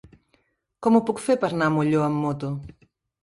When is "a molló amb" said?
1.71-2.23